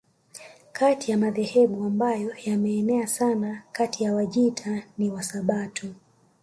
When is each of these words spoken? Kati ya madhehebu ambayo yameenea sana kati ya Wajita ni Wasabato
Kati 0.71 1.11
ya 1.11 1.17
madhehebu 1.17 1.83
ambayo 1.85 2.35
yameenea 2.45 3.07
sana 3.07 3.63
kati 3.71 4.03
ya 4.03 4.15
Wajita 4.15 4.83
ni 4.97 5.09
Wasabato 5.09 5.87